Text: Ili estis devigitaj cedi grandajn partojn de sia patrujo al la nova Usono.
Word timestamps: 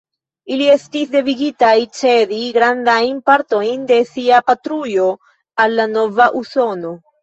Ili 0.53 0.69
estis 0.75 1.11
devigitaj 1.11 1.75
cedi 1.99 2.41
grandajn 2.57 3.23
partojn 3.29 3.87
de 3.95 4.03
sia 4.17 4.43
patrujo 4.51 5.09
al 5.67 5.81
la 5.83 5.91
nova 5.97 6.33
Usono. 6.47 7.01